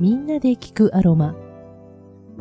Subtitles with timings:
[0.00, 1.34] みんなで聞くアロマ。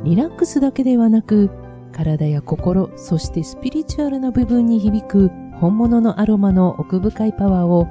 [0.04, 1.50] リラックスだけではなく、
[1.91, 7.88] 体や心、そしてスピリチュアルな部分に響く本物のアロマの奥深いパワーを、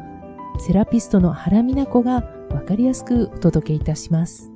[0.60, 4.52] セラピストの原美奈子がわかりやすくお届けいたします。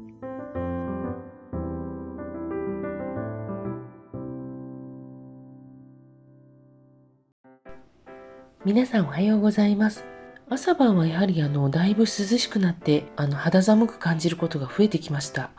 [8.65, 10.10] 皆さんおはようございます。
[10.53, 15.51] 朝晩はやはりあの、だいぶ涼しくなって、あの、肌寒く感じることが増えてきました。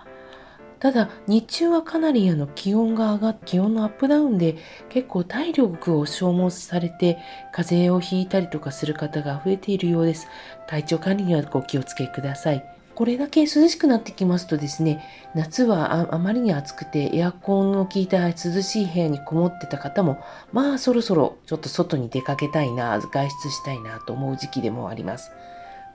[0.80, 4.58] ただ、日中はかなりあの、気温が上がって、気温のアップダウンで
[4.90, 7.20] 結構体力を消耗されて、
[7.54, 10.28] 風邪をひいたりとかする方が増えているようです。
[10.68, 12.81] 体調管理にはお気をつけください。
[12.96, 25.32] これだけ涼しくなってきますとですね、夏はあまりに暑くてエアコンの効いた涼しい部屋にこもってた方も、まあそろそろちょっと外に出かけたいな、外出したいなと思う時期でもあります。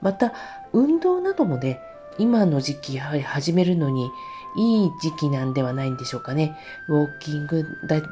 [0.01, 0.33] また、
[0.73, 1.79] 運動などもね、
[2.17, 4.09] 今の時期やはり始めるのに
[4.57, 6.57] いい時期なんではないんでしょうかね。
[6.87, 7.63] ウォーキング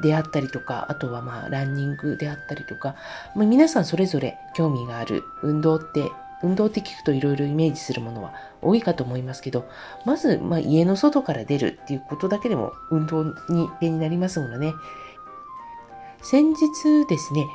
[0.01, 2.95] であったりとか、あとはまあランニングであったりとか、
[3.35, 6.11] まあ、皆さんそれぞれ興味がある運動って
[6.43, 9.65] 運動って聞くといろいろイメージするものは多いかと思いますけど、
[10.05, 14.73] まず、まあ、家の外から出るっていうことだけでも運動に手になりますものね。
[16.21, 17.45] 先日ですね、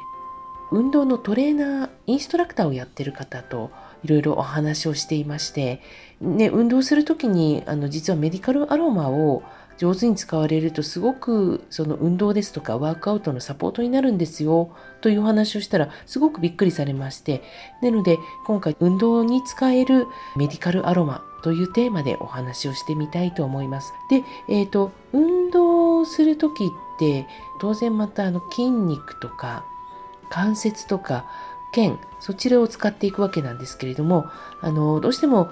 [0.70, 3.70] 運動のトレーナー、インストラクターをやってる方と
[4.04, 5.82] いろいろお話をしていまして、
[6.20, 9.42] ね、運動するときにあの実はメディカルアロマを
[9.80, 17.42] 上手に使われるとすごくその運動ですとかワークアウトのサポートになるんですよというお話をしたらすごくびっくりされまして
[17.82, 20.06] なので今回運動に使える
[20.36, 23.94] メディカルアロマというテーマでお話をしてみたいと思います。
[24.10, 27.26] で、えっ、ー、と運動する時って
[27.58, 29.64] 当然またあの筋肉とか
[30.28, 31.24] 関節とか
[31.72, 34.26] 腱そちらを使っていくわけなんですけれども
[34.60, 35.50] あのどうしても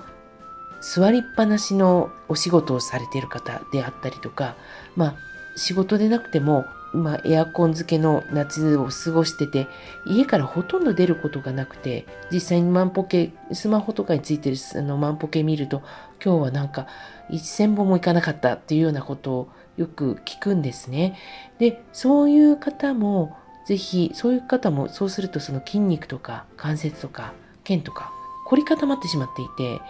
[0.81, 4.57] 座りっぱなしのお仕事をされている方であったりとか、
[4.97, 5.15] まあ、
[5.57, 9.67] 仕事でなくても、まあ、エアコン付けの夏を過ごしてて、
[10.07, 15.83] 家からほとんど出ることがなくて、実際に万歩計、スマホとかについてるあの万歩計見ると、
[16.25, 16.87] 今日はなんか
[17.31, 21.19] 1000本も行かなかったっていうようなことをよく聞くんですね。
[21.59, 23.37] で、そういう方も、
[23.67, 28.13] ぜひ、そういう方も、そうするとその筋肉とか関節とか腱とか
[28.49, 29.83] 凝り固まってしまっていて、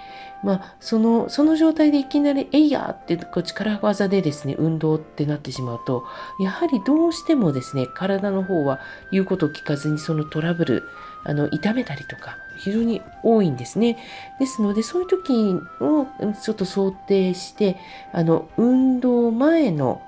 [0.42, 6.04] まあ、その、その状態でいきなり、えいやってこう力技でですね、運動ってなってしまうと、
[6.40, 8.80] やはりどうしてもですね、体の方は
[9.12, 10.88] 言うことを聞かずにそのトラブル、
[11.24, 13.96] あの、痛めたりとか、非常に多いんですね。
[14.40, 16.06] ですので、そういう時を
[16.42, 17.76] ちょっと想定して、
[18.12, 20.02] あの、運動前の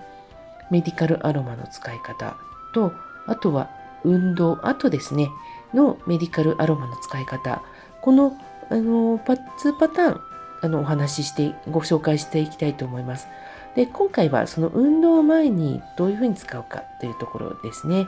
[0.71, 2.37] メディカルアロマの使い方
[2.75, 2.93] と、
[3.27, 3.71] あとは
[4.05, 5.31] 運動後ですね、
[5.75, 7.62] のメディカルアロマの使い方、
[8.03, 8.37] この
[8.71, 10.21] あのパ2パターン
[10.62, 13.27] あのお話ししてご紹介していきたいと思います。
[13.75, 18.06] で今回はその運動前にどういうふうに使うかというところですね。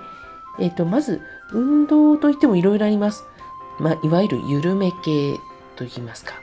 [0.60, 1.20] えっ、ー、とまず
[1.52, 3.24] 運動といってもいろいろあります。
[3.78, 5.34] まあ、いわゆる緩め系
[5.76, 6.34] と言いますか。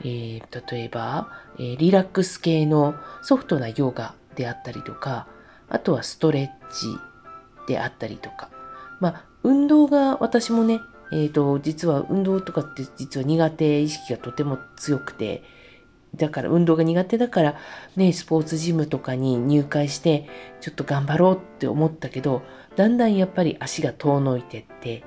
[0.00, 1.28] えー、例えば、
[1.58, 5.26] えー、リラックス系のソフトなヨガであったりとか、
[5.68, 6.86] あとはストレッチ
[7.66, 8.50] であったりとか。
[9.00, 10.80] まあ、運動が私もね、
[11.12, 15.42] えっ、ー、と、実は運動とかって実は苦手意識がとても強くて、
[16.16, 17.56] だから運動が苦手だから
[17.96, 20.28] ね、スポーツジムとかに入会して
[20.60, 22.42] ちょっと頑張ろうって思ったけど、
[22.76, 25.04] だんだんやっぱり足が遠のいてって、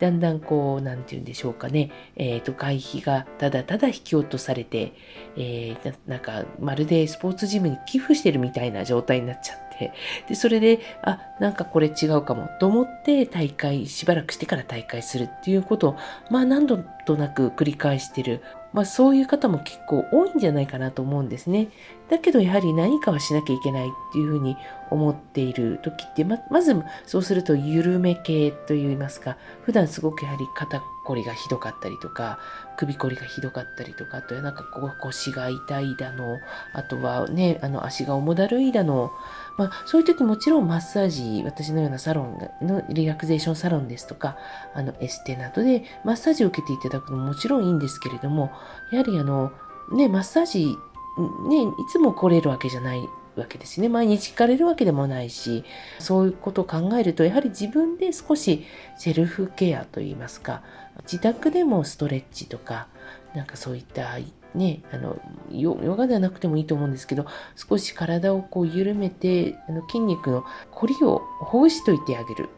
[0.00, 4.94] だんだんこう、なんて言うんでしょうかね、えっ、ー、と、会費がただただ引き落とされて、
[5.36, 9.92] えー、なんか、まるでスポーツジムに寄付してるみたいな状態になっちゃって、
[10.26, 15.96] で、それで、あ、なんかこれ違うかもと思って大会、しばらくしてから大会するっていうことを、
[16.30, 18.42] まあ何度となく繰り返してる
[18.72, 21.68] まあ、そういう方も結構多いんじゃないかなと思うんですね。
[22.08, 24.56] だけどやはり何かはしなきゃいけないっていうふうに
[24.90, 26.74] 思っている時ってままず
[27.06, 32.38] そうすると緩め系といいますか普段すごくやはり肩こりがひどかったりとか
[32.80, 34.64] 首こりがひどかったりとかあとはなんか
[34.98, 36.38] 腰が痛いだの
[36.72, 39.12] あとはねあの足が重だるいだの
[39.60, 44.38] まあ、そういう時もちろんマッサージ、私のようなサロンのリラクゼーションサロンですとか、
[44.72, 48.50] あのエステなどでマッサージを受けていただくのももちろんいいんですけれども、
[48.90, 49.52] やはりあの、
[49.92, 53.06] ね、マッサージ、ね、いつも来れるわけじゃない
[53.36, 53.88] わけですね。
[53.88, 55.64] 毎日聞かれるわけでもないし、
[55.98, 58.64] そういうことを考えると、やはり自分で少し
[58.96, 60.62] セルフケアといいますか、
[61.02, 62.88] 自宅でもストレッチとか、
[63.34, 64.18] なんかそういった
[64.54, 65.20] ね、あの
[65.52, 72.48] ヨガではなくてもいいと思うんですけど少し体をこう緩めてあの筋肉の凝りをほぐしといてあげる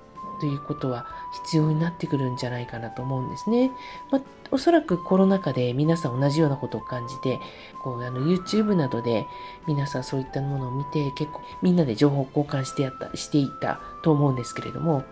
[0.43, 1.07] ということは
[1.45, 3.71] 必要になってくるんじゃないかなと思うんですね。
[4.11, 7.39] まあ、おそらくコロナ禍で皆さん同じようなことを感じて、
[7.85, 9.25] こうあの YouTube などで
[9.69, 15.05] 皆さんそういったものを見て結構みんなで情報交換してやったしていたと思うんですけれども、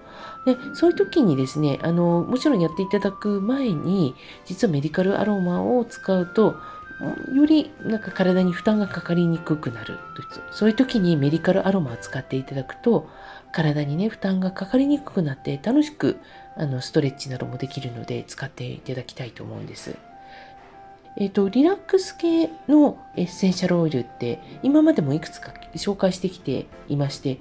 [0.46, 4.16] でそういう時にですねあの、もちろんやっていただく前に、
[4.46, 6.56] 実はメディカルアロマを使うと、
[7.32, 9.98] よりなんか体に負担がかかりにくくなる
[10.50, 13.08] そういう時にメディカルアロマを使っていただくと
[13.52, 16.18] 体にね負担がかかりにくくなって楽しく
[16.56, 19.96] あのストレッチなどもできるので使っていただきたいと思うんです。
[21.16, 27.38] えっ、ー、と、リラックス系のエッセンシャルオイルって今までもいくつか紹介してきていまして、い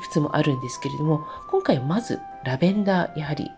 [0.00, 3.50] くつもあるんですけれども、今回はまずラベンダー、やはり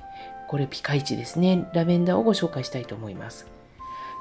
[0.48, 1.68] これピカイチですね。
[1.72, 3.46] ラベンダーをご紹介したいと思います。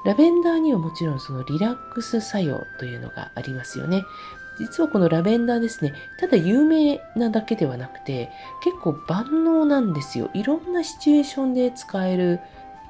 [0.04, 4.04] ラベンダーにはもちろんそのリラックス作用というのがありますよね。
[4.58, 8.30] 実はこのラベンダーですね、ただ有名なだけではなくて、
[8.62, 10.30] 結構万能なんですよ。
[10.34, 12.40] いろんなシチュエーションで使える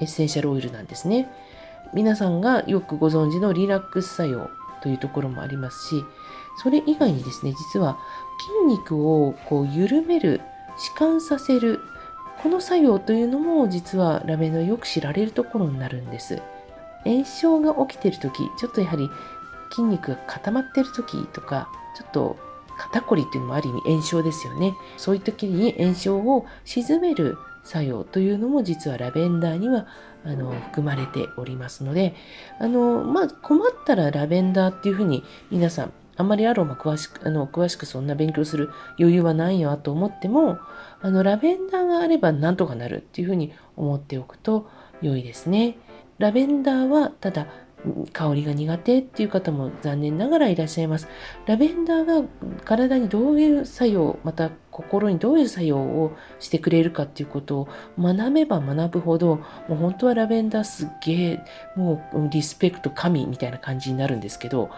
[0.00, 1.31] エッセンシャルオイルなんですね。
[1.94, 4.50] 皆さんがよくご存知のリラックス作用
[4.82, 6.05] というところもありますし、
[6.62, 7.99] それ以外にですね、実は
[8.67, 10.40] 筋肉をこう緩める、
[10.76, 11.81] 弛緩させる、
[12.43, 16.43] この作用というのも実はラベンダーよく知られるところになるんです。
[17.05, 19.08] 炎症が起きている時、ちょっとやはり
[19.74, 22.36] 筋肉が固まってる時とかちょっと
[22.76, 29.86] 肩こりっていうのもある意味炎症ですよねそういう時に炎症を鎮める作用というのも実はラベンダーには
[30.24, 32.14] あの含まれておりますので
[32.58, 40.58] あの、まあ、困ったらラベンダーっていうふうに皆さんあんまりアロマ詳しくあの詳しくそんな勉強する余裕はないよと思っても
[41.02, 44.68] あのラベンダーがあればなんとかなるっていうふうに思っておくと
[45.02, 45.76] 良いですね。
[46.18, 47.48] ラベンダーはただ
[48.12, 51.08] 香りが苦手っていう方も残念ながらいらっしゃいます。
[51.46, 52.22] ラベンダーが
[52.64, 61.44] 体にどういう作用、また心にどういう作用をしてくれるかっていうことを学べば学ぶほど、もう本当はラベンダーすげえ、
[61.76, 64.70] もうリスペクト神みたいな感じになるんですけど、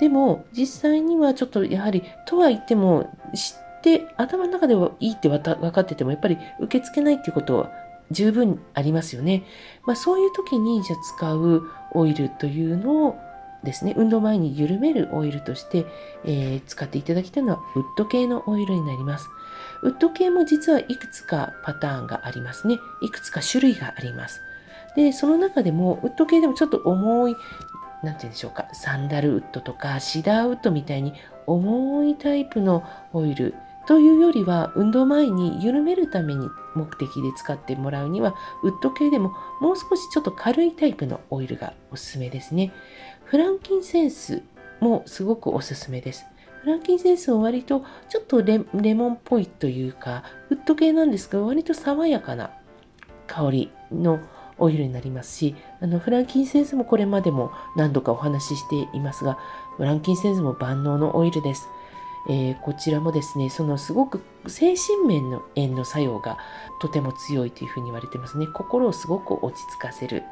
[0.00, 7.70] でも実際にはちょっとやはり、とは言っても知って頭の中ではいいって分かっててもやっぱり受け付けないっていうことは
[8.10, 9.44] 十分ありますよね。
[9.86, 13.16] まあ、そういう時にじゃ使うオイルというのを
[13.64, 15.86] ですね、運動前に緩めるオイルとして、
[16.24, 19.28] えー、使っていただきたいのはウッド系のオイルになります。
[19.82, 22.78] ウッド系も実はいくつかパターンがありますね。
[23.02, 24.40] いくつか種類があります。
[24.96, 27.36] で、その中でもウッド系でもちょっと重い、
[28.02, 31.14] なんて言うんでしょうか、サンダルウッドとかシダーウッドみたいに
[31.46, 33.54] 重いタイプのオイル
[33.86, 42.72] というよりは運動前に緩めるために目的で使ってもらうにはウッド系でももう少しちょっと軽いタイプのオイルがおすすめですね。
[43.24, 44.42] フランキンセンス
[44.80, 46.24] もすごくおすすめです。
[46.62, 48.58] フランキンセンスは割とちょっとレ
[48.94, 52.52] モンっぽいというかウッド系なんですが割と爽やかな
[53.26, 54.18] 香りの
[54.56, 59.38] オイルになりますしあのフランキンセンスもこれまでも何度かお話ししていますが
[59.76, 61.68] フランキンセンスも万能のオイルです。
[62.28, 66.38] えー、こちらもですね、そのすごく精神面の縁の作用が
[66.80, 68.46] とても強いというふうに言われてますね。
[68.46, 70.22] 心をすごく落ち着かせる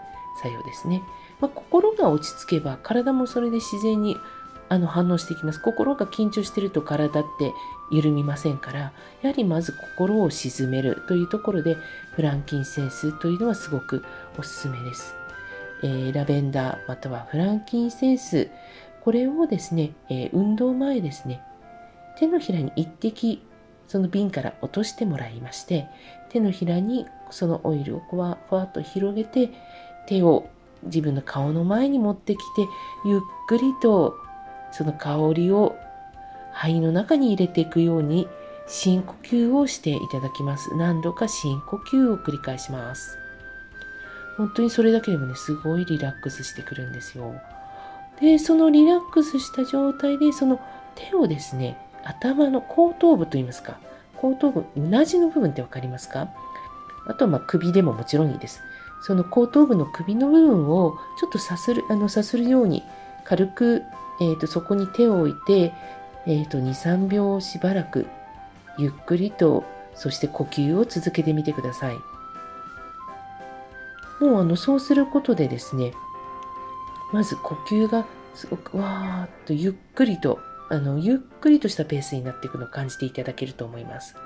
[0.41, 1.03] 作用ですね。
[1.41, 4.17] まあ、心が落ち着けば体もそれで自然に
[4.69, 5.61] あの反応していきます。
[5.61, 7.53] 心が緊張してると体って
[7.91, 11.77] 緩みませんから、やはりまず心を鎮めるというところで、
[12.15, 14.03] フランキンセンスというのはすごく
[14.39, 15.15] おすすめです。
[15.83, 18.49] えー、ラベンダーまたはフランキンセンス、
[19.03, 21.43] これをですね、えー、運動前ですね、
[22.19, 23.43] 手のひらに一滴
[23.89, 25.87] その瓶から落としてもらいまして
[26.31, 29.51] 手のひらにそのオイルをふわふわっと広げて
[30.07, 30.49] 手を
[30.85, 32.67] 自分の顔の前に持ってきて
[33.05, 34.17] ゆっくりと
[34.73, 35.77] その香りを
[36.55, 38.29] 肺の中に入れていくように
[38.67, 40.75] 深呼吸をしていただきます。
[40.77, 43.19] 何度か深呼吸を繰り返します。
[44.37, 47.35] 本当にそれだけでもね、すごいリラックスしてくるんですよ。
[48.21, 50.61] で、そのリラックスした状態で、その
[50.95, 53.79] 手をですね、頭の後頭部といいますか、
[54.17, 56.29] 後頭部、うなじの部分って分かりますか？
[57.07, 58.61] あとはま首でももちろんいいです。
[59.03, 62.85] その後頭部の首の部分をちょっとさする、あのさするように
[63.25, 63.83] 軽く、
[64.21, 65.73] えーと、そこに手を置いて、
[66.27, 68.07] えーと、2、3秒しばらく
[68.79, 69.65] ゆっくりと、
[69.97, 71.97] そして呼吸を続けてみてください。
[74.25, 75.93] もうあのそうすることでですね、
[77.13, 80.39] まず呼吸がすごくわーっとゆっくりと
[80.73, 84.17] あのゆっくりとしたペースになっていくのを感じていただけると思います。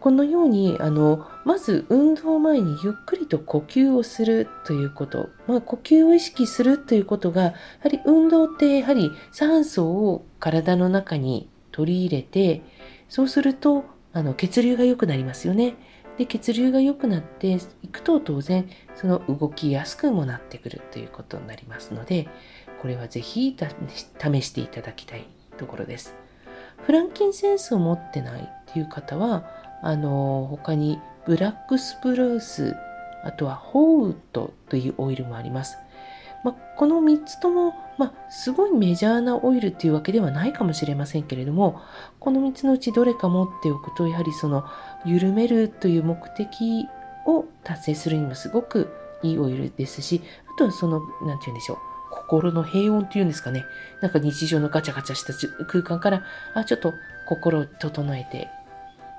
[0.00, 12.62] このようにあのまず運動前にゆっくりと呼吸をするということ、まあ、呼吸を意識するということがやはり運動ってやはり酸素を体の中に取り入れて
[13.08, 15.74] そうするとあの血流が良くなりますよね。
[16.18, 22.28] で血流が良くなっていくと当然その動きやすくもなってくるということになりますので
[22.84, 25.24] これはぜひ試していただきたい
[25.56, 26.14] ところです。
[26.82, 29.48] フランキンセンスを持ってないっていう方は
[29.80, 32.76] あの他にブラックスプルース
[33.24, 35.78] あとはホーウッドというオイルもあります。
[36.44, 41.80] まあ、この3つとも、まあ、すごいメジャーなオイルっていうわけではないかもしれませんけれども
[42.20, 44.66] この3つのうちどれか持っておくとやはりその
[45.06, 46.86] 緩めるという目的
[47.26, 50.20] を達成するにもすごくいいオイルですし
[50.54, 53.66] あとはその何て言うんでしょう心の平穏っていうんですかね
[54.00, 55.32] なんか日常のガチャガチャした
[55.64, 56.22] 空間から
[56.54, 56.94] あちょっと
[57.26, 58.48] 心を整えて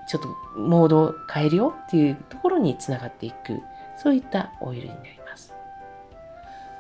[0.08, 3.60] ちょっとモードを変えるよっていうところにつながっていく
[3.98, 5.54] そういったオイルになります。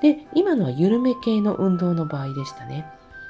[0.01, 2.85] で、今のは緩め系の運動の場合でしたね。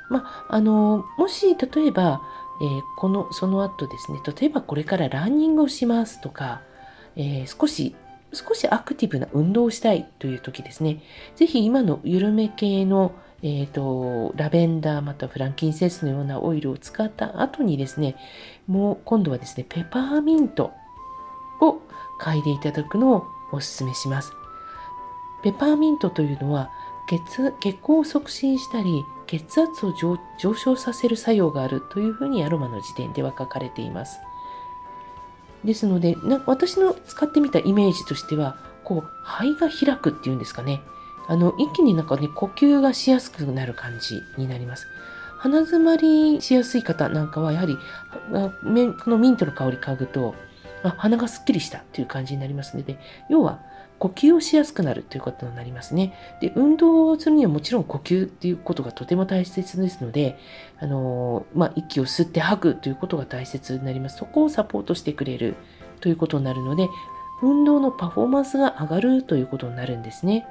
[0.09, 2.21] まあ、あの、もし例えば、
[2.61, 6.61] えー、この、その後ですね、例えばこれからランニングをしますとか、
[7.15, 7.95] えー、少し、
[8.35, 11.01] 少しアクティブな運動をしたいという時ですね、
[11.35, 18.15] ぜひ今の緩め系の、えーと、ラベンダーまたフランキンセンスのようなオイルを使った後にですね、
[18.67, 20.71] もう今度はですね、ペパーミント
[21.61, 21.79] を
[22.19, 24.31] 嗅いでいただくのをお勧めします。
[25.43, 26.71] ペパーミントというのは
[27.07, 34.19] 血血行を促進したり血圧を上昇させる作用があるというふうにアロマの時点では書かれています。
[35.65, 40.81] ですのでな私の使ってみたイメージとしてはこう肺が開くっていうんですかね
[41.27, 44.87] あの一気になんかね呼吸がしやすくなる感じになります。
[45.37, 47.77] 鼻づまりしやすい方なんかはやはり
[48.31, 50.33] このミントの香り嗅ぐと
[50.83, 52.97] あ鼻がすっきりしたという感じになりますので、
[53.29, 53.59] 要は
[54.05, 56.13] 呼吸をしやすくなるということになりますね。
[56.39, 60.37] で、運動をするにはもちろん呼吸っていうことがとても大切ですので、
[60.79, 64.17] あのまあ、息を吸って吐くということが大切になります。
[64.17, 65.55] そこをサポートしてくれる
[66.01, 66.87] ということになるので、
[67.41, 70.45] 運動のパフォーマンスが上がるということになるんですね。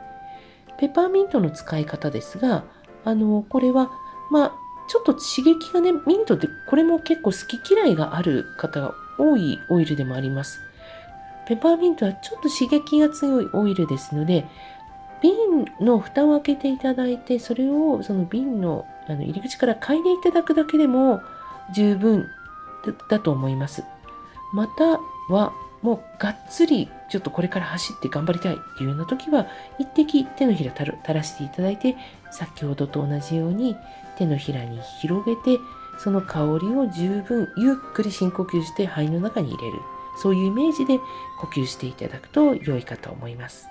[0.80, 2.64] ペパーミントの使い方ですが、
[3.04, 3.92] あのこれは、
[4.32, 4.52] まあ、
[4.88, 10.63] ちょっと刺激がね、ミントってこれも結構好き嫌いがある方が多いオイルでもあります。
[11.46, 14.46] ペパーミントはちょっと刺激が強いオイルですので、
[15.22, 21.20] 瓶の蓋を開けていただいて、それをその瓶のあの入り口から嗅いでいただくだけでも
[21.74, 22.26] 十分
[23.08, 23.84] だと思います。
[24.52, 24.98] また
[25.32, 29.46] は、もうがっつりちょっとこれから走って頑張りたいっていうような時は、
[29.78, 31.96] 一滴手のひら垂らしていただいて、
[32.30, 33.76] 先ほどと同じように
[34.16, 35.60] 手のひらに広げて、
[35.98, 39.78] その香りを十分ゆっくり深呼吸して肺の中に入れる
[40.16, 40.98] そういうイメージで
[41.40, 43.66] 呼吸していただくと良いかと思います。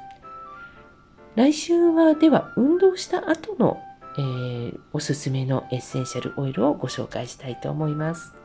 [1.35, 3.81] 来週はでは運動した後の、
[4.17, 8.35] えー、おすすめのエッセンシャルオイルをご紹介したいと思います。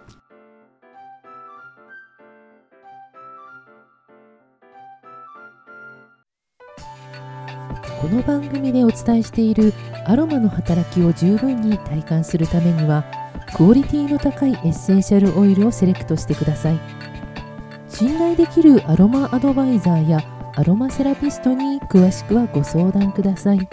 [8.01, 9.75] この番組でお伝えしている
[10.07, 13.05] アロマの働きを十分に体感するためには
[13.57, 17.08] クオリティの高いエッセンシャルオイルをセレクトしてください。
[18.29, 20.21] 信頼できるアロマアドバイザーや
[20.55, 23.69] アロマセラピストに詳しくはご相談ください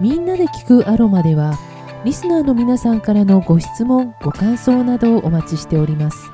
[0.00, 1.58] みんなで聞くアロマでは
[2.04, 6.30] リスナーの皆さんからのご質問ご感想などをお待ちしております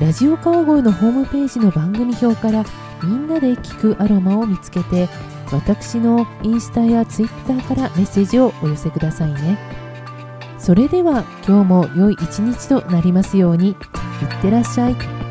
[0.00, 2.64] ラジオ川越のホームページの番組表から
[3.02, 5.08] みんなで聞くアロマを見つけて
[5.52, 9.58] 私のインスタやツイッターからメッセージをお寄せくださいね。
[10.58, 13.76] それでは今日も良い一日となりますようにいっ
[14.40, 15.21] てらっしゃい。